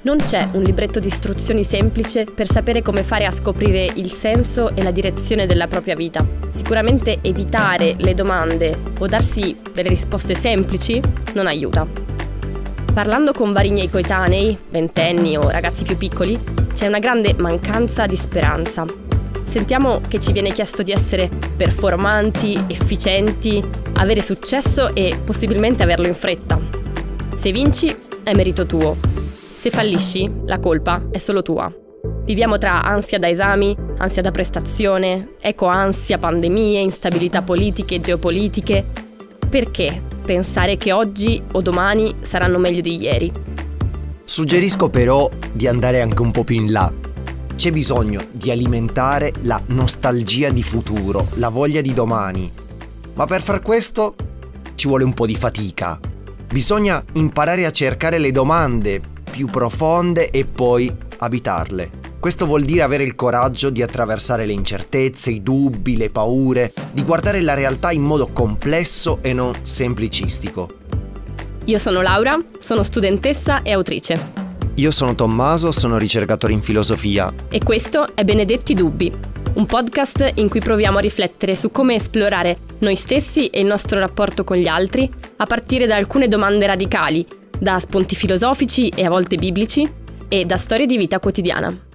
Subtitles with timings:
[0.00, 4.72] Non c'è un libretto di istruzioni semplice per sapere come fare a scoprire il senso
[4.76, 6.24] e la direzione della propria vita.
[6.50, 11.02] Sicuramente evitare le domande o darsi delle risposte semplici
[11.34, 11.84] non aiuta.
[12.94, 16.38] Parlando con vari miei coetanei, ventenni o ragazzi più piccoli,
[16.72, 18.86] c'è una grande mancanza di speranza.
[19.46, 23.60] Sentiamo che ci viene chiesto di essere performanti, efficienti,
[23.94, 26.56] avere successo e possibilmente averlo in fretta.
[27.34, 29.17] Se vinci, è merito tuo.
[29.68, 31.70] Se fallisci, la colpa è solo tua.
[32.24, 38.82] Viviamo tra ansia da esami, ansia da prestazione, eco-ansia, pandemie, instabilità politiche e geopolitiche.
[39.46, 43.30] Perché pensare che oggi o domani saranno meglio di ieri?
[44.24, 46.90] Suggerisco però di andare anche un po' più in là.
[47.54, 52.50] C'è bisogno di alimentare la nostalgia di futuro, la voglia di domani.
[53.12, 54.14] Ma per far questo
[54.76, 56.00] ci vuole un po' di fatica.
[56.50, 61.88] Bisogna imparare a cercare le domande più profonde e poi abitarle.
[62.18, 67.04] Questo vuol dire avere il coraggio di attraversare le incertezze, i dubbi, le paure, di
[67.04, 70.68] guardare la realtà in modo complesso e non semplicistico.
[71.66, 74.32] Io sono Laura, sono studentessa e autrice.
[74.74, 77.32] Io sono Tommaso, sono ricercatore in filosofia.
[77.48, 79.12] E questo è Benedetti Dubbi,
[79.54, 84.00] un podcast in cui proviamo a riflettere su come esplorare noi stessi e il nostro
[84.00, 89.08] rapporto con gli altri, a partire da alcune domande radicali da spunti filosofici e a
[89.08, 89.88] volte biblici
[90.28, 91.86] e da storie di vita quotidiana.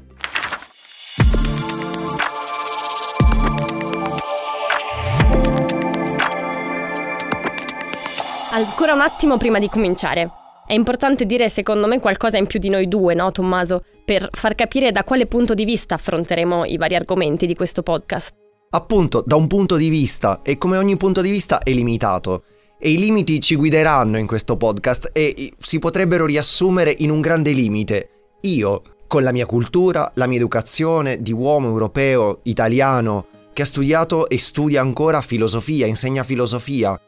[8.51, 10.29] Ancora un attimo prima di cominciare.
[10.65, 13.83] È importante dire secondo me qualcosa in più di noi due, no Tommaso?
[14.05, 18.33] Per far capire da quale punto di vista affronteremo i vari argomenti di questo podcast.
[18.69, 22.43] Appunto, da un punto di vista, e come ogni punto di vista è limitato
[22.85, 27.53] e i limiti ci guideranno in questo podcast e si potrebbero riassumere in un grande
[27.53, 28.09] limite.
[28.41, 34.27] Io, con la mia cultura, la mia educazione di uomo europeo, italiano, che ha studiato
[34.27, 36.99] e studia ancora filosofia, insegna filosofia.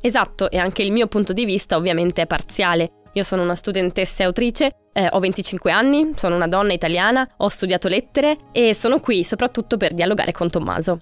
[0.00, 2.92] Esatto, e anche il mio punto di vista ovviamente è parziale.
[3.14, 7.48] Io sono una studentessa e autrice, eh, ho 25 anni, sono una donna italiana, ho
[7.48, 11.00] studiato lettere e sono qui soprattutto per dialogare con Tommaso.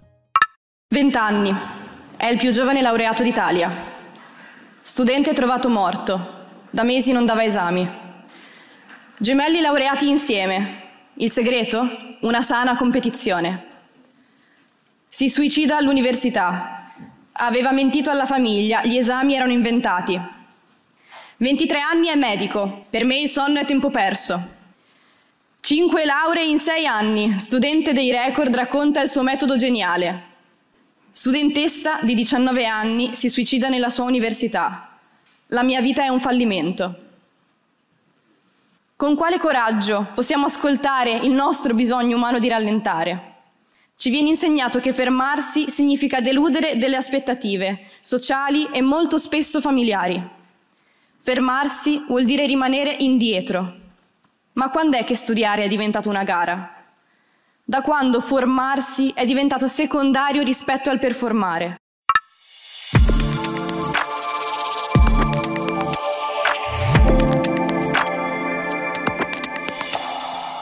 [0.88, 1.54] 20 anni.
[2.16, 3.95] È il più giovane laureato d'Italia.
[4.86, 6.44] Studente trovato morto.
[6.70, 7.90] Da mesi non dava esami.
[9.18, 10.82] Gemelli laureati insieme.
[11.14, 12.16] Il segreto?
[12.20, 13.64] Una sana competizione.
[15.08, 16.92] Si suicida all'università.
[17.32, 20.16] Aveva mentito alla famiglia, gli esami erano inventati.
[21.38, 24.40] 23 anni è medico, per me il sonno è tempo perso.
[25.58, 30.34] Cinque lauree in sei anni, studente dei record racconta il suo metodo geniale.
[31.18, 34.98] Studentessa di 19 anni si suicida nella sua università.
[35.46, 36.94] La mia vita è un fallimento.
[38.96, 43.34] Con quale coraggio possiamo ascoltare il nostro bisogno umano di rallentare?
[43.96, 50.22] Ci viene insegnato che fermarsi significa deludere delle aspettative sociali e molto spesso familiari.
[51.18, 53.74] Fermarsi vuol dire rimanere indietro.
[54.52, 56.75] Ma quando è che studiare è diventato una gara?
[57.68, 61.78] Da quando formarsi è diventato secondario rispetto al performare.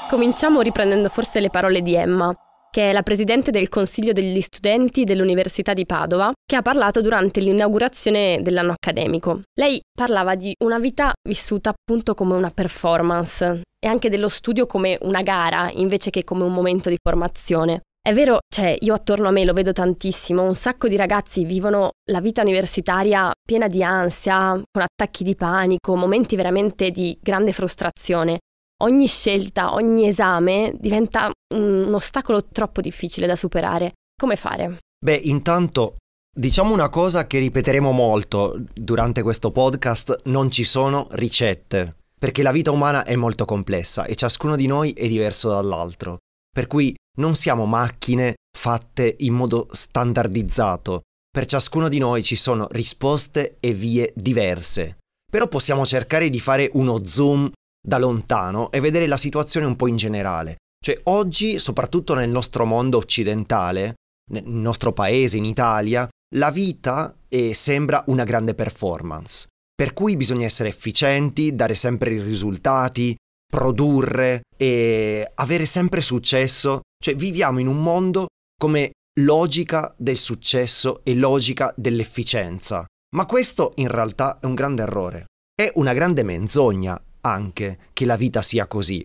[0.08, 2.34] Cominciamo riprendendo forse le parole di Emma,
[2.74, 7.38] che è la presidente del Consiglio degli studenti dell'Università di Padova, che ha parlato durante
[7.38, 9.42] l'inaugurazione dell'anno accademico.
[9.56, 14.98] Lei parlava di una vita vissuta appunto come una performance e anche dello studio come
[15.02, 17.82] una gara invece che come un momento di formazione.
[18.02, 21.90] È vero, cioè, io attorno a me lo vedo tantissimo, un sacco di ragazzi vivono
[22.10, 28.40] la vita universitaria piena di ansia, con attacchi di panico, momenti veramente di grande frustrazione
[28.82, 33.92] ogni scelta, ogni esame diventa un, ostacolo troppo difficile da superare.
[34.20, 34.78] Come fare?
[35.04, 35.96] Beh, intanto
[36.36, 42.50] Diciamo una cosa che ripeteremo molto durante questo podcast, non ci sono ricette, perché la
[42.50, 46.16] vita umana è molto complessa e ciascuno di noi è diverso dall'altro.
[46.50, 51.02] Per cui non siamo macchine fatte in modo standardizzato.
[51.30, 54.96] Per ciascuno di noi ci sono risposte e vie diverse.
[55.30, 57.48] Però possiamo cercare di fare uno zoom
[57.86, 60.56] da lontano e vedere la situazione un po' in generale.
[60.84, 63.94] Cioè oggi, soprattutto nel nostro mondo occidentale,
[64.30, 69.46] nel nostro paese, in Italia, la vita è, sembra una grande performance.
[69.74, 73.14] Per cui bisogna essere efficienti, dare sempre i risultati,
[73.50, 76.80] produrre e avere sempre successo.
[77.02, 78.26] Cioè viviamo in un mondo
[78.58, 82.84] come logica del successo e logica dell'efficienza.
[83.14, 85.26] Ma questo in realtà è un grande errore.
[85.54, 89.04] È una grande menzogna anche che la vita sia così.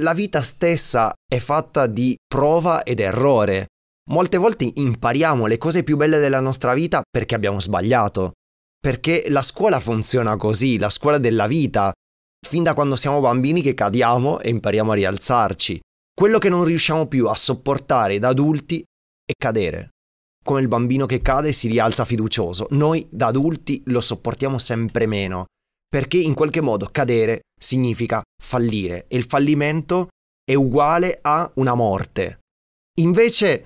[0.00, 3.66] La vita stessa è fatta di prova ed errore.
[4.10, 8.32] Molte volte impariamo le cose più belle della nostra vita perché abbiamo sbagliato.
[8.78, 11.92] Perché la scuola funziona così, la scuola della vita.
[12.46, 15.80] Fin da quando siamo bambini che cadiamo e impariamo a rialzarci.
[16.14, 18.84] Quello che non riusciamo più a sopportare da adulti
[19.24, 19.90] è cadere.
[20.44, 22.66] Come il bambino che cade si rialza fiducioso.
[22.70, 25.46] Noi da adulti lo sopportiamo sempre meno
[25.88, 30.08] perché in qualche modo cadere significa fallire e il fallimento
[30.44, 32.40] è uguale a una morte.
[33.00, 33.64] Invece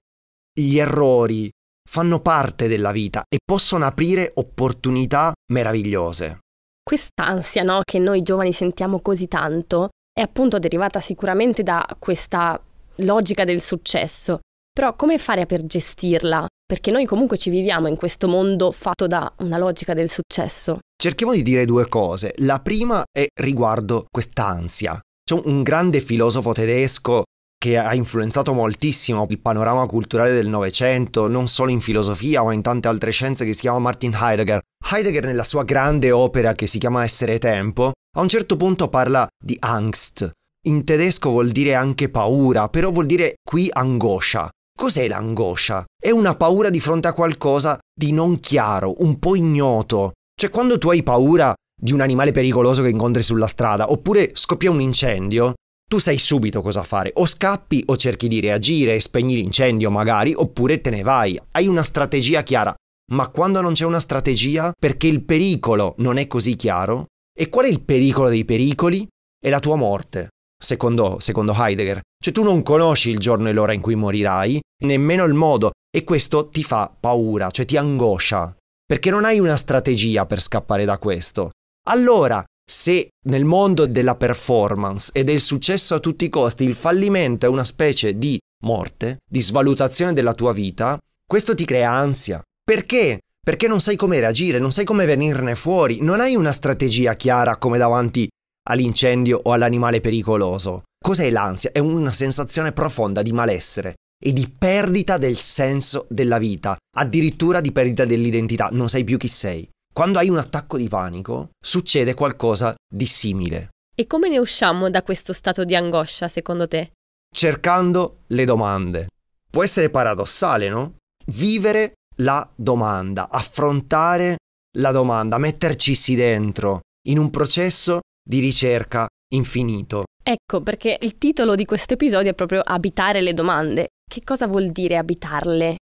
[0.52, 1.50] gli errori
[1.88, 6.38] fanno parte della vita e possono aprire opportunità meravigliose.
[6.82, 12.60] Quest'ansia no, che noi giovani sentiamo così tanto è appunto derivata sicuramente da questa
[12.96, 14.40] logica del successo.
[14.72, 16.46] Però come fare per gestirla?
[16.70, 20.78] Perché noi comunque ci viviamo in questo mondo fatto da una logica del successo.
[20.96, 22.32] Cerchiamo di dire due cose.
[22.36, 24.96] La prima è riguardo quest'ansia.
[25.28, 27.24] C'è un grande filosofo tedesco
[27.58, 32.62] che ha influenzato moltissimo il panorama culturale del Novecento, non solo in filosofia ma in
[32.62, 34.60] tante altre scienze, che si chiama Martin Heidegger.
[34.92, 39.26] Heidegger nella sua grande opera che si chiama Essere Tempo, a un certo punto parla
[39.44, 40.30] di angst.
[40.68, 44.48] In tedesco vuol dire anche paura, però vuol dire qui angoscia.
[44.80, 45.84] Cos'è l'angoscia?
[45.94, 50.78] È una paura di fronte a qualcosa di non chiaro, un po' ignoto, cioè, quando
[50.78, 55.52] tu hai paura di un animale pericoloso che incontri sulla strada, oppure scoppia un incendio,
[55.86, 57.10] tu sai subito cosa fare.
[57.16, 61.38] O scappi o cerchi di reagire spegni l'incendio magari, oppure te ne vai.
[61.50, 62.74] Hai una strategia chiara.
[63.12, 67.04] Ma quando non c'è una strategia, perché il pericolo non è così chiaro,
[67.38, 69.06] e qual è il pericolo dei pericoli?
[69.38, 70.28] È la tua morte,
[70.60, 72.00] secondo, secondo Heidegger.
[72.22, 76.04] Cioè tu non conosci il giorno e l'ora in cui morirai, nemmeno il modo, e
[76.04, 78.54] questo ti fa paura, cioè ti angoscia
[78.90, 81.50] perché non hai una strategia per scappare da questo.
[81.90, 87.46] Allora, se nel mondo della performance e del successo a tutti i costi il fallimento
[87.46, 92.42] è una specie di morte, di svalutazione della tua vita, questo ti crea ansia.
[92.64, 93.20] Perché?
[93.40, 97.58] Perché non sai come reagire, non sai come venirne fuori, non hai una strategia chiara
[97.58, 98.28] come davanti
[98.68, 100.82] all'incendio o all'animale pericoloso.
[101.02, 101.72] Cos'è l'ansia?
[101.72, 107.72] È una sensazione profonda di malessere, e di perdita del senso della vita, addirittura di
[107.72, 109.68] perdita dell'identità, non sai più chi sei.
[109.92, 113.70] Quando hai un attacco di panico, succede qualcosa di simile.
[113.96, 116.92] E come ne usciamo da questo stato di angoscia, secondo te?
[117.34, 119.08] Cercando le domande.
[119.50, 120.96] Può essere paradossale, no?
[121.26, 124.36] Vivere la domanda, affrontare
[124.78, 130.04] la domanda, mettercisi dentro in un processo di ricerca infinito.
[130.22, 133.88] Ecco, perché il titolo di questo episodio è proprio Abitare le domande.
[134.08, 135.76] Che cosa vuol dire abitarle?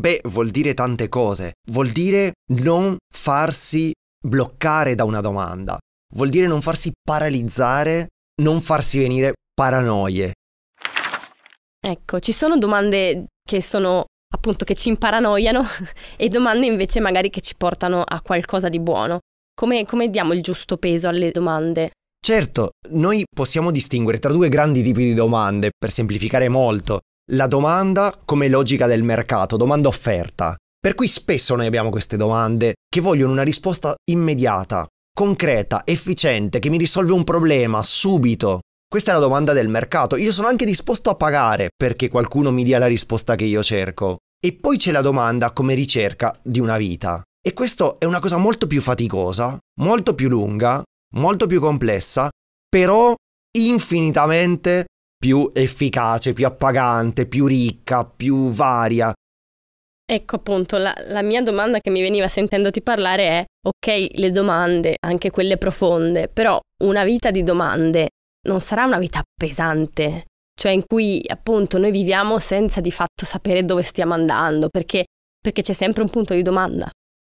[0.00, 1.52] Beh, vuol dire tante cose.
[1.70, 3.92] Vuol dire non farsi
[4.24, 5.78] bloccare da una domanda.
[6.14, 8.08] Vuol dire non farsi paralizzare,
[8.42, 10.32] non farsi venire paranoie.
[11.84, 15.62] Ecco, ci sono domande che sono appunto che ci imparanoiano
[16.16, 19.18] e domande invece magari che ci portano a qualcosa di buono.
[19.62, 21.92] Come, come diamo il giusto peso alle domande?
[22.20, 28.20] Certo, noi possiamo distinguere tra due grandi tipi di domande, per semplificare molto la domanda
[28.24, 30.56] come logica del mercato, domanda offerta.
[30.80, 34.84] Per cui spesso noi abbiamo queste domande che vogliono una risposta immediata,
[35.14, 38.62] concreta, efficiente, che mi risolve un problema subito.
[38.88, 40.16] Questa è la domanda del mercato.
[40.16, 44.16] Io sono anche disposto a pagare perché qualcuno mi dia la risposta che io cerco.
[44.44, 47.22] E poi c'è la domanda come ricerca di una vita.
[47.44, 50.80] E questo è una cosa molto più faticosa, molto più lunga,
[51.16, 52.30] molto più complessa,
[52.68, 53.12] però
[53.58, 54.86] infinitamente
[55.18, 59.12] più efficace, più appagante, più ricca, più varia.
[60.04, 64.96] Ecco appunto, la, la, mia domanda che mi veniva sentendoti parlare è, ok, le domande,
[65.04, 68.10] anche quelle profonde, però una vita di domande
[68.46, 73.64] non sarà una vita pesante, cioè in cui appunto noi viviamo senza di fatto sapere
[73.64, 75.04] dove stiamo andando, perché,
[75.40, 76.88] perché c'è sempre un punto di domanda.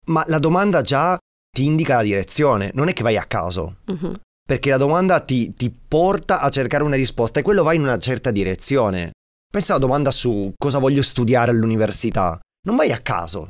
[0.05, 1.17] Ma la domanda già
[1.49, 3.77] ti indica la direzione, non è che vai a caso.
[3.85, 7.81] Uh-huh perché la domanda ti, ti, porta a cercare una risposta e quello va in
[7.81, 9.11] una certa direzione.
[9.51, 12.39] Pensa alla domanda su cosa voglio studiare all'università.
[12.67, 13.49] Non vai a caso.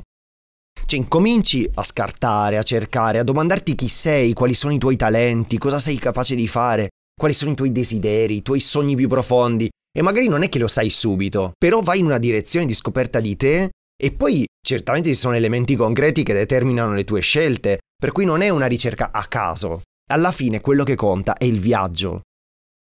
[0.86, 5.58] Cioè, incominci a scartare, a cercare, a domandarti chi sei, quali sono i tuoi talenti,
[5.58, 9.68] cosa sei capace di fare, quali sono i tuoi desideri, i tuoi sogni più profondi.
[9.92, 13.20] E magari non è che lo sai subito, però vai in una direzione di scoperta
[13.20, 18.12] di te e poi certamente ci sono elementi concreti che determinano le tue scelte, per
[18.12, 22.22] cui non è una ricerca a caso, alla fine quello che conta è il viaggio,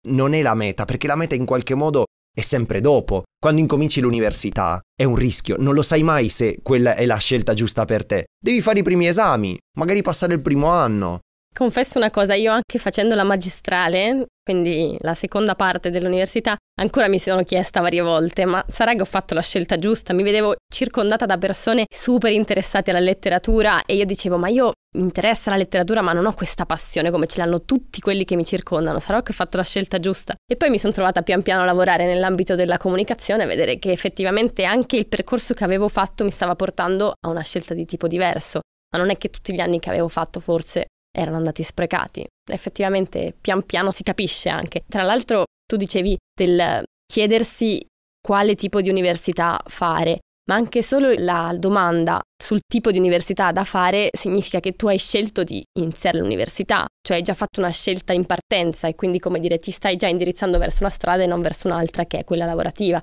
[0.10, 2.05] non è la meta, perché la meta in qualche modo
[2.36, 3.24] è sempre dopo.
[3.39, 7.53] Quando incominci l'università è un rischio, non lo sai mai se quella è la scelta
[7.53, 8.25] giusta per te.
[8.41, 11.20] Devi fare i primi esami, magari passare il primo anno,
[11.53, 17.18] Confesso una cosa, io anche facendo la magistrale, quindi la seconda parte dell'università, ancora mi
[17.18, 20.14] sono chiesta varie volte, ma sarà che ho fatto la scelta giusta?
[20.14, 25.04] Mi vedevo circondata da persone super interessate alla letteratura e io dicevo, ma io mi
[25.04, 28.46] interessa la letteratura, ma non ho questa passione come ce l'hanno tutti quelli che mi
[28.46, 30.36] circondano, sarò che ho fatto la scelta giusta?
[30.46, 33.92] E poi mi sono trovata pian piano a lavorare nell'ambito della comunicazione, a vedere che
[33.92, 38.08] effettivamente anche il percorso che avevo fatto mi stava portando a una scelta di tipo
[38.08, 38.60] diverso.
[38.94, 42.25] Ma non è che tutti gli anni che avevo fatto forse erano andati sprecati.
[42.51, 44.84] Effettivamente pian piano si capisce anche.
[44.88, 47.86] Tra l'altro tu dicevi del chiedersi
[48.20, 53.63] quale tipo di università fare, ma anche solo la domanda sul tipo di università da
[53.63, 58.13] fare significa che tu hai scelto di iniziare l'università, cioè hai già fatto una scelta
[58.13, 61.41] in partenza e quindi come dire ti stai già indirizzando verso una strada e non
[61.41, 63.00] verso un'altra che è quella lavorativa.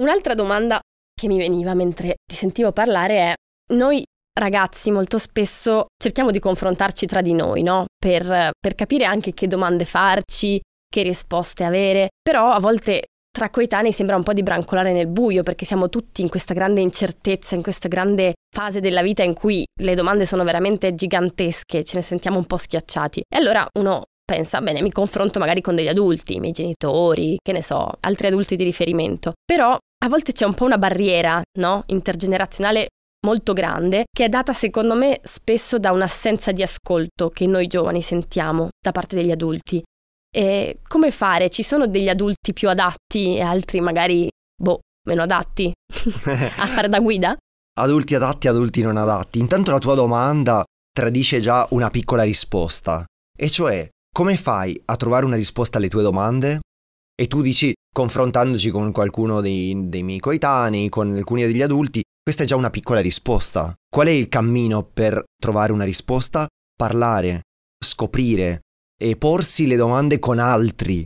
[0.00, 0.80] Un'altra domanda
[1.14, 3.34] che mi veniva mentre ti sentivo parlare è
[3.74, 4.02] noi
[4.38, 7.84] ragazzi molto spesso cerchiamo di confrontarci tra di noi, no?
[7.98, 13.92] Per, per, capire anche che domande farci, che risposte avere, però a volte tra coetanei
[13.92, 17.62] sembra un po' di brancolare nel buio perché siamo tutti in questa grande incertezza, in
[17.62, 22.36] questa grande fase della vita in cui le domande sono veramente gigantesche, ce ne sentiamo
[22.36, 23.22] un po' schiacciati.
[23.26, 27.52] E allora uno pensa, bene, mi confronto magari con degli adulti, i miei genitori, che
[27.52, 31.84] ne so, altri adulti di riferimento, però a volte c'è un po' una barriera, no?
[31.86, 32.88] Intergenerazionale
[33.24, 38.02] molto grande che è data secondo me spesso da un'assenza di ascolto che noi giovani
[38.02, 39.82] sentiamo da parte degli adulti.
[40.34, 41.50] E come fare?
[41.50, 44.28] Ci sono degli adulti più adatti e altri magari,
[44.60, 45.70] boh, meno adatti
[46.56, 47.36] a fare da guida?
[47.78, 49.38] Adulti adatti, adulti non adatti.
[49.38, 50.62] Intanto la tua domanda
[50.92, 53.04] tradisce già una piccola risposta,
[53.36, 56.60] e cioè come fai a trovare una risposta alle tue domande?
[57.14, 62.44] E tu dici, confrontandoci con qualcuno dei, dei miei coetanei, con alcuni degli adulti, questa
[62.44, 63.74] è già una piccola risposta.
[63.88, 66.46] Qual è il cammino per trovare una risposta?
[66.76, 67.42] Parlare,
[67.84, 68.60] scoprire
[68.96, 71.04] e porsi le domande con altri.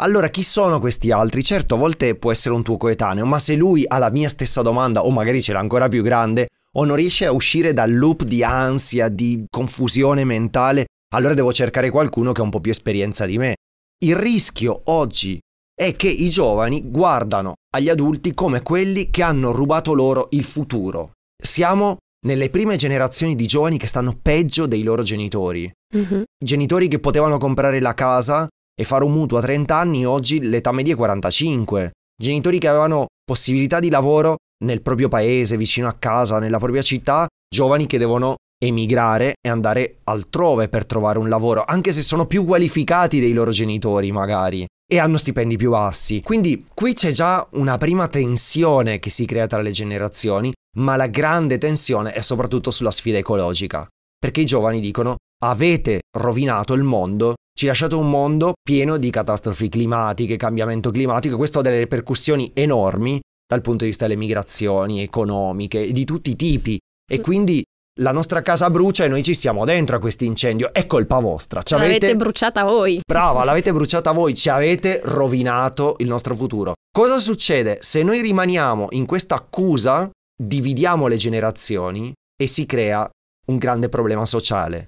[0.00, 1.42] Allora, chi sono questi altri?
[1.42, 4.62] Certo, a volte può essere un tuo coetaneo, ma se lui ha la mia stessa
[4.62, 8.22] domanda, o magari ce l'ha ancora più grande, o non riesce a uscire dal loop
[8.22, 13.26] di ansia, di confusione mentale, allora devo cercare qualcuno che ha un po' più esperienza
[13.26, 13.56] di me.
[14.04, 15.38] Il rischio oggi
[15.82, 21.12] è che i giovani guardano agli adulti come quelli che hanno rubato loro il futuro.
[21.42, 21.96] Siamo
[22.26, 25.68] nelle prime generazioni di giovani che stanno peggio dei loro genitori.
[25.96, 26.22] Mm-hmm.
[26.42, 30.70] Genitori che potevano comprare la casa e fare un mutuo a 30 anni, oggi l'età
[30.70, 31.90] media è 45.
[32.14, 37.26] Genitori che avevano possibilità di lavoro nel proprio paese, vicino a casa, nella propria città,
[37.52, 42.44] giovani che devono emigrare e andare altrove per trovare un lavoro, anche se sono più
[42.44, 46.20] qualificati dei loro genitori magari e hanno stipendi più bassi.
[46.20, 51.06] Quindi qui c'è già una prima tensione che si crea tra le generazioni, ma la
[51.06, 53.86] grande tensione è soprattutto sulla sfida ecologica.
[54.18, 59.70] Perché i giovani dicono avete rovinato il mondo, ci lasciate un mondo pieno di catastrofi
[59.70, 65.90] climatiche, cambiamento climatico, questo ha delle ripercussioni enormi dal punto di vista delle migrazioni economiche,
[65.90, 66.78] di tutti i tipi.
[67.10, 67.62] E quindi
[68.00, 70.72] la nostra casa brucia e noi ci siamo dentro a questo incendio.
[70.72, 71.62] È colpa vostra.
[71.62, 71.92] Ci avete...
[71.92, 73.00] L'avete bruciata voi.
[73.06, 74.34] Brava, l'avete bruciata voi.
[74.34, 76.74] Ci avete rovinato il nostro futuro.
[76.90, 77.78] Cosa succede?
[77.80, 83.08] Se noi rimaniamo in questa accusa, dividiamo le generazioni e si crea
[83.46, 84.86] un grande problema sociale.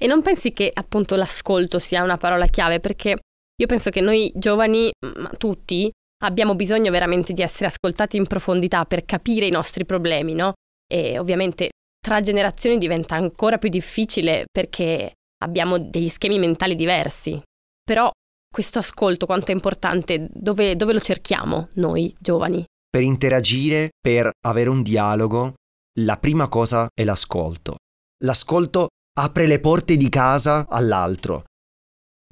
[0.00, 2.78] E non pensi che appunto l'ascolto sia una parola chiave?
[2.78, 3.18] Perché
[3.60, 5.90] io penso che noi giovani, ma tutti,
[6.24, 10.54] abbiamo bisogno veramente di essere ascoltati in profondità per capire i nostri problemi, no?
[10.90, 11.68] E ovviamente
[12.00, 15.12] tra generazioni diventa ancora più difficile perché
[15.44, 17.40] abbiamo degli schemi mentali diversi.
[17.84, 18.10] Però
[18.52, 22.64] questo ascolto quanto è importante, dove, dove lo cerchiamo noi giovani?
[22.90, 25.54] Per interagire, per avere un dialogo,
[26.00, 27.76] la prima cosa è l'ascolto.
[28.24, 28.88] L'ascolto
[29.18, 31.44] apre le porte di casa all'altro.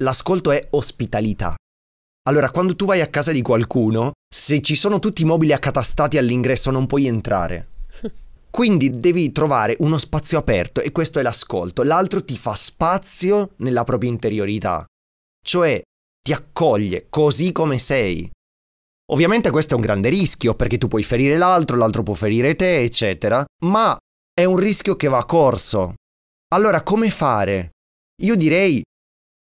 [0.03, 1.55] L'ascolto è ospitalità.
[2.29, 6.19] Allora, quando tu vai a casa di qualcuno, se ci sono tutti i mobili accatastati
[6.19, 7.69] all'ingresso non puoi entrare.
[8.50, 11.83] Quindi devi trovare uno spazio aperto e questo è l'ascolto.
[11.83, 14.85] L'altro ti fa spazio nella propria interiorità,
[15.45, 15.81] cioè
[16.23, 18.31] ti accoglie così come sei.
[19.11, 22.83] Ovviamente questo è un grande rischio perché tu puoi ferire l'altro, l'altro può ferire te,
[22.83, 23.97] eccetera, ma
[24.35, 25.95] è un rischio che va corso.
[26.55, 27.71] Allora come fare?
[28.23, 28.83] Io direi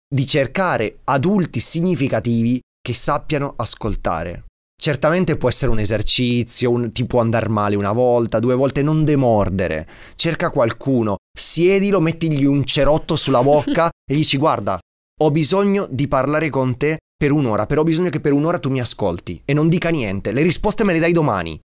[0.07, 4.45] di cercare adulti significativi che sappiano ascoltare.
[4.83, 9.03] Certamente può essere un esercizio, un, ti può andare male una volta, due volte, non
[9.03, 9.87] demordere.
[10.15, 14.79] Cerca qualcuno, siedilo, mettigli un cerotto sulla bocca e gli dici guarda,
[15.21, 18.71] ho bisogno di parlare con te per un'ora, però ho bisogno che per un'ora tu
[18.71, 21.59] mi ascolti e non dica niente, le risposte me le dai domani.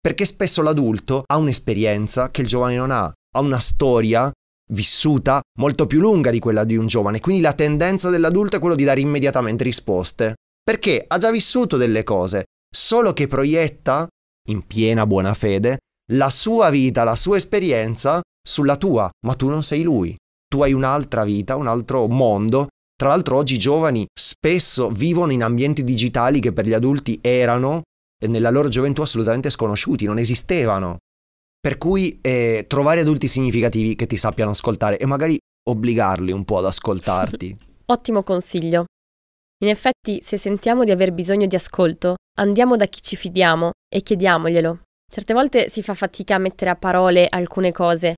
[0.00, 4.32] Perché spesso l'adulto ha un'esperienza che il giovane non ha, ha una storia
[4.72, 8.74] vissuta molto più lunga di quella di un giovane, quindi la tendenza dell'adulto è quello
[8.74, 12.44] di dare immediatamente risposte, perché ha già vissuto delle cose,
[12.74, 14.08] solo che proietta,
[14.48, 15.78] in piena buona fede,
[16.12, 20.14] la sua vita, la sua esperienza sulla tua, ma tu non sei lui.
[20.48, 22.66] Tu hai un'altra vita, un altro mondo.
[22.96, 27.82] Tra l'altro oggi i giovani spesso vivono in ambienti digitali che per gli adulti erano
[28.26, 30.98] nella loro gioventù assolutamente sconosciuti, non esistevano.
[31.60, 35.38] Per cui eh, trovare adulti significativi che ti sappiano ascoltare e magari
[35.68, 37.56] obbligarli un po' ad ascoltarti.
[37.86, 38.84] Ottimo consiglio.
[39.62, 44.02] In effetti, se sentiamo di aver bisogno di ascolto, andiamo da chi ci fidiamo e
[44.02, 44.80] chiediamoglielo.
[45.10, 48.14] Certe volte si fa fatica a mettere a parole alcune cose,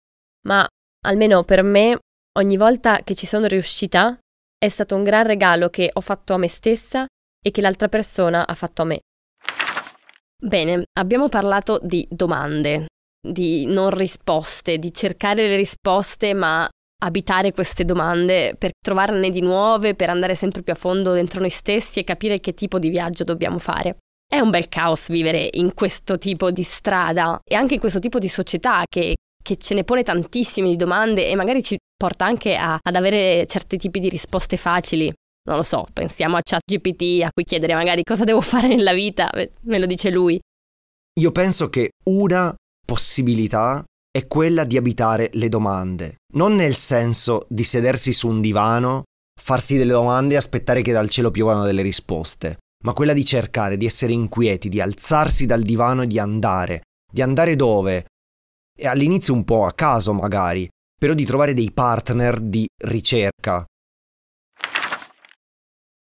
[0.46, 0.66] ma
[1.06, 1.98] almeno per me,
[2.38, 4.18] ogni volta che ci sono riuscita,
[4.58, 7.06] è stato un gran regalo che ho fatto a me stessa
[7.44, 9.00] e che l'altra persona ha fatto a me.
[10.42, 12.86] Bene, abbiamo parlato di domande,
[13.20, 16.68] di non risposte, di cercare le risposte ma
[17.02, 21.50] abitare queste domande per trovarne di nuove, per andare sempre più a fondo dentro noi
[21.50, 23.98] stessi e capire che tipo di viaggio dobbiamo fare.
[24.28, 28.18] È un bel caos vivere in questo tipo di strada e anche in questo tipo
[28.18, 32.56] di società che, che ce ne pone tantissime di domande e magari ci porta anche
[32.56, 35.12] a, ad avere certi tipi di risposte facili.
[35.48, 39.30] Non lo so, pensiamo a ChatGPT a cui chiedere magari cosa devo fare nella vita,
[39.62, 40.38] me lo dice lui.
[41.20, 42.54] Io penso che una
[42.84, 49.04] possibilità è quella di abitare le domande, non nel senso di sedersi su un divano,
[49.40, 53.76] farsi delle domande e aspettare che dal cielo piovano delle risposte, ma quella di cercare
[53.76, 56.82] di essere inquieti, di alzarsi dal divano e di andare.
[57.10, 58.06] Di andare dove?
[58.76, 60.68] E all'inizio un po' a caso magari,
[60.98, 63.64] però di trovare dei partner di ricerca.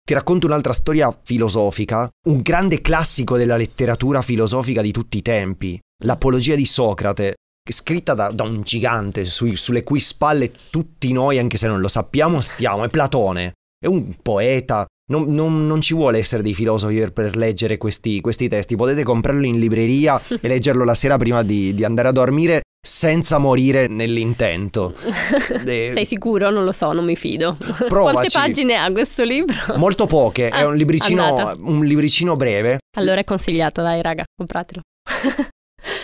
[0.06, 5.80] Ti racconto un'altra storia filosofica, un grande classico della letteratura filosofica di tutti i tempi,
[6.04, 7.34] l'Apologia di Socrate,
[7.68, 11.88] scritta da, da un gigante su, sulle cui spalle tutti noi, anche se non lo
[11.88, 13.54] sappiamo, stiamo, è Platone.
[13.80, 18.48] È un poeta, non, non, non, ci vuole essere dei filosofi per, leggere questi, questi,
[18.48, 22.62] testi, potete comprarlo in libreria e leggerlo la sera prima di, di andare a dormire
[22.86, 24.94] senza morire nell'intento.
[25.66, 26.50] Sei sicuro?
[26.50, 27.58] Non lo so, non mi fido.
[27.88, 28.14] Provaci.
[28.14, 29.78] Quante pagine ha questo libro?
[29.78, 32.80] Molto poche, ah, è un libricino, un libricino breve.
[32.98, 34.82] Allora è consigliato, dai raga, compratelo.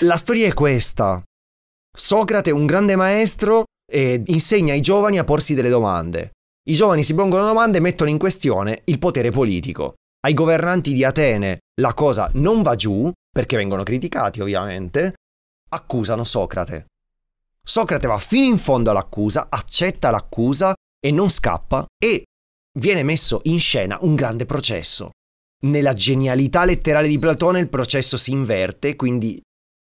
[0.02, 1.22] La storia è questa.
[1.94, 6.32] Socrate, un grande maestro, eh, insegna ai giovani a porsi delle domande.
[6.64, 9.96] I giovani si pongono domande e mettono in questione il potere politico.
[10.24, 15.16] Ai governanti di Atene la cosa non va giù, perché vengono criticati ovviamente,
[15.70, 16.86] accusano Socrate.
[17.64, 22.26] Socrate va fino in fondo all'accusa, accetta l'accusa e non scappa e
[22.78, 25.10] viene messo in scena un grande processo.
[25.64, 29.42] Nella genialità letterale di Platone il processo si inverte, quindi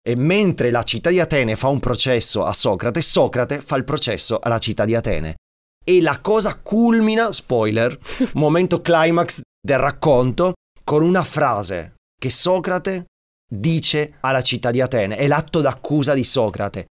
[0.03, 4.39] e mentre la città di Atene fa un processo a Socrate, Socrate fa il processo
[4.41, 5.35] alla città di Atene.
[5.83, 7.97] E la cosa culmina, spoiler,
[8.35, 13.05] momento climax del racconto, con una frase che Socrate
[13.51, 15.17] dice alla città di Atene.
[15.17, 16.85] È l'atto d'accusa di Socrate.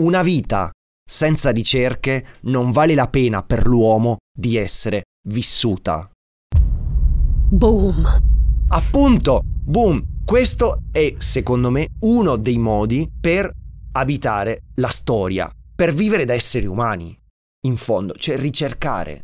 [0.00, 0.70] Una vita
[1.08, 6.10] senza ricerche non vale la pena per l'uomo di essere vissuta.
[7.48, 8.04] Boom.
[8.68, 10.14] Appunto, boom.
[10.24, 13.50] Questo è, secondo me, uno dei modi per
[13.92, 17.16] abitare la storia, per vivere da esseri umani,
[17.66, 19.22] in fondo, cioè ricercare,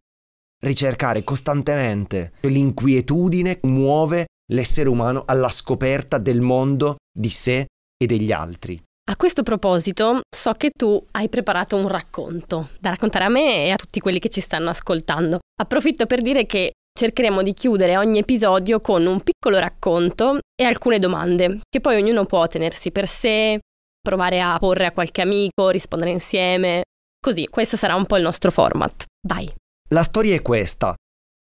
[0.64, 2.33] ricercare costantemente.
[2.42, 8.81] L'inquietudine muove l'essere umano alla scoperta del mondo, di sé e degli altri.
[9.11, 13.70] A questo proposito, so che tu hai preparato un racconto da raccontare a me e
[13.70, 15.38] a tutti quelli che ci stanno ascoltando.
[15.61, 20.98] Approfitto per dire che cercheremo di chiudere ogni episodio con un piccolo racconto e alcune
[20.98, 23.59] domande che poi ognuno può tenersi per sé,
[24.00, 26.83] provare a porre a qualche amico, rispondere insieme.
[27.25, 29.05] Così, questo sarà un po' il nostro format.
[29.29, 29.49] Vai.
[29.91, 30.93] La storia è questa.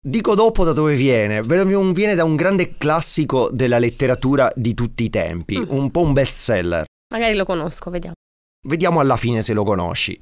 [0.02, 1.44] Dico dopo da dove viene.
[1.44, 5.66] Viene da un grande classico della letteratura di tutti i tempi, mm.
[5.68, 6.86] un po' un best seller.
[7.14, 8.14] Magari lo conosco, vediamo.
[8.66, 10.18] Vediamo alla fine se lo conosci.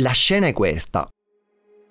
[0.00, 1.08] La scena è questa.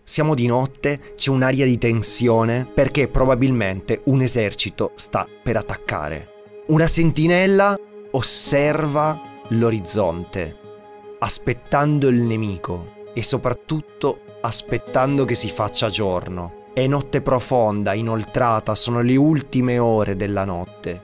[0.04, 6.34] Siamo di notte, c'è un'aria di tensione perché probabilmente un esercito sta per attaccare.
[6.68, 7.76] Una sentinella
[8.12, 9.20] osserva
[9.50, 10.67] l'orizzonte,
[11.20, 16.66] aspettando il nemico e soprattutto aspettando che si faccia giorno.
[16.74, 21.02] È notte profonda, inoltrata, sono le ultime ore della notte.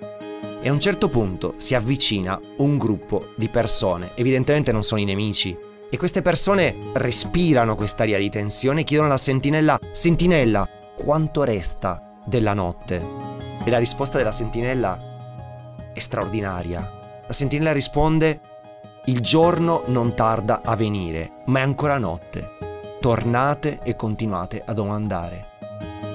[0.62, 5.06] E a un certo punto si avvicina un gruppo di persone, evidentemente non sono i
[5.06, 5.58] nemici,
[5.90, 12.54] e queste persone respirano quest'aria di tensione e chiedono alla sentinella, sentinella, quanto resta della
[12.54, 13.06] notte?
[13.64, 17.24] E la risposta della sentinella è straordinaria.
[17.28, 18.40] La sentinella risponde,
[19.06, 22.52] Il giorno non tarda a venire, ma è ancora notte.
[23.02, 25.48] Tornate e continuate a domandare.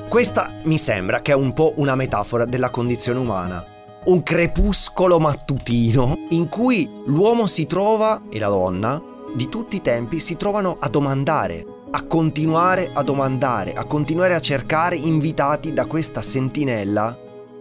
[0.09, 3.62] Questa mi sembra che è un po' una metafora della condizione umana.
[4.05, 9.03] Un crepuscolo mattutino in cui l'uomo si trova e la donna
[9.35, 14.40] di tutti i tempi si trovano a domandare, a continuare a domandare, a continuare a
[14.40, 17.14] cercare invitati da questa sentinella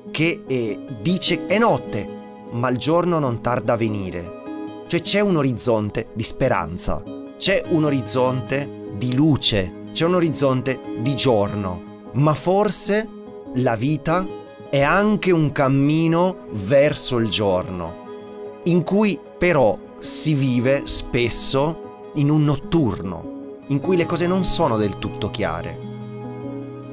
[0.09, 2.07] che eh, dice è notte,
[2.51, 4.36] ma il giorno non tarda a venire.
[4.87, 7.03] Cioè c'è un orizzonte di speranza,
[7.37, 13.05] c'è un orizzonte di luce, c'è un orizzonte di giorno, ma forse
[13.55, 14.25] la vita
[14.69, 22.45] è anche un cammino verso il giorno, in cui però si vive spesso in un
[22.45, 25.77] notturno, in cui le cose non sono del tutto chiare.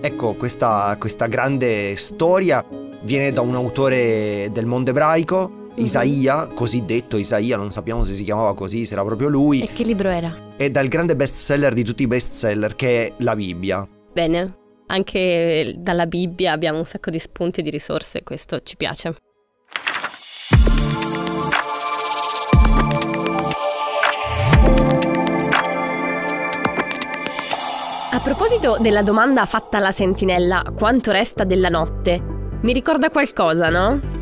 [0.00, 2.64] Ecco, questa, questa grande storia
[3.02, 5.62] viene da un autore del mondo ebraico.
[5.76, 9.60] Isaia, cosiddetto Isaia, non sappiamo se si chiamava così, se era proprio lui.
[9.60, 10.32] E che libro era?
[10.56, 13.88] È dal grande bestseller di tutti i bestseller che è la Bibbia.
[14.12, 14.56] Bene,
[14.87, 19.16] anche dalla Bibbia abbiamo un sacco di spunti e di risorse, questo ci piace.
[28.12, 32.22] A proposito della domanda fatta alla sentinella, quanto resta della notte?
[32.62, 34.13] Mi ricorda qualcosa, no?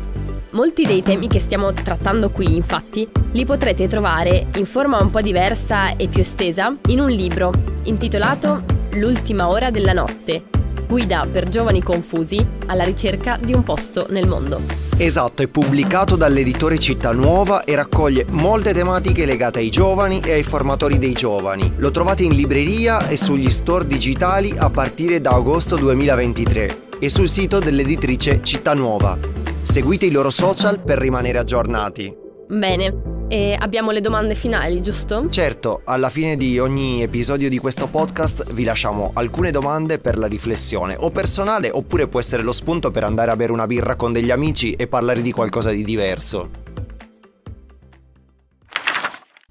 [0.53, 5.21] Molti dei temi che stiamo trattando qui, infatti, li potrete trovare in forma un po'
[5.21, 7.51] diversa e più estesa in un libro
[7.83, 8.63] intitolato
[8.93, 10.43] L'ultima ora della notte,
[10.87, 14.61] guida per giovani confusi alla ricerca di un posto nel mondo.
[14.97, 20.43] Esatto, è pubblicato dall'editore Città Nuova e raccoglie molte tematiche legate ai giovani e ai
[20.43, 21.73] formatori dei giovani.
[21.77, 27.27] Lo trovate in libreria e sugli store digitali a partire da agosto 2023 e sul
[27.27, 29.32] sito dell'editrice Città Nuova.
[29.63, 32.15] Seguite i loro social per rimanere aggiornati.
[32.47, 35.27] Bene, e abbiamo le domande finali, giusto?
[35.29, 40.27] Certo, alla fine di ogni episodio di questo podcast vi lasciamo alcune domande per la
[40.27, 44.13] riflessione, o personale oppure può essere lo spunto per andare a bere una birra con
[44.13, 46.49] degli amici e parlare di qualcosa di diverso.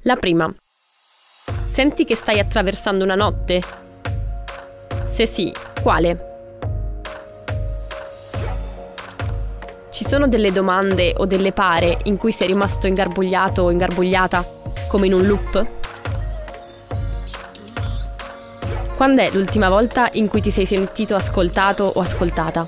[0.02, 0.52] La prima.
[1.66, 3.62] Senti che stai attraversando una notte?
[5.06, 6.31] Se sì, quale?
[10.02, 14.44] Ci sono delle domande o delle pare in cui sei rimasto ingarbugliato o ingarbugliata,
[14.88, 15.66] come in un loop?
[18.96, 22.66] Quando è l'ultima volta in cui ti sei sentito ascoltato o ascoltata?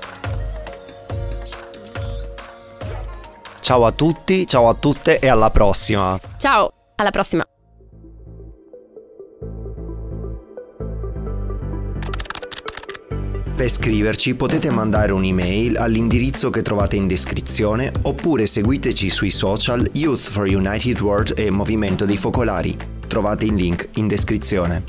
[3.59, 6.17] Ciao a tutti, ciao a tutte e alla prossima.
[6.37, 7.45] Ciao, alla prossima.
[13.55, 20.19] Per scriverci potete mandare un'email all'indirizzo che trovate in descrizione oppure seguiteci sui social Youth
[20.19, 22.75] for United World e Movimento dei Focolari.
[23.07, 24.83] Trovate il link in descrizione.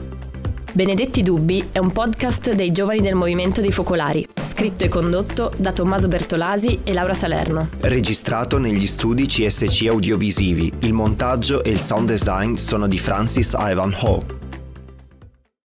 [0.73, 5.71] Benedetti Dubbi è un podcast dei giovani del Movimento dei Focolari, scritto e condotto da
[5.71, 7.69] Tommaso Bertolasi e Laura Salerno.
[7.83, 10.73] Registrato negli studi CSC Audiovisivi.
[10.81, 14.46] Il montaggio e il sound design sono di Francis Ivan Ho.